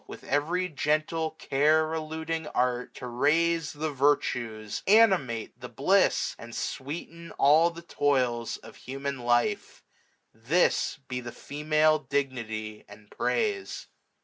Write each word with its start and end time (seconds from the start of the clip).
With 0.07 0.23
every 0.23 0.67
gentle 0.67 1.29
care 1.37 1.93
eluding 1.93 2.47
art, 2.47 2.95
605 2.95 2.99
To 3.01 3.07
raise 3.07 3.73
the 3.73 3.91
virtues, 3.91 4.81
animate 4.87 5.59
the 5.61 5.69
bliss. 5.69 6.35
And 6.39 6.55
sweeten 6.55 7.29
all 7.33 7.69
the 7.69 7.83
toils 7.83 8.57
of 8.57 8.77
human 8.77 9.19
life: 9.19 9.83
This 10.33 10.97
be 11.07 11.19
the 11.19 11.31
female 11.31 11.99
dignity, 11.99 12.83
and 12.89 13.11
praise. 13.11 13.89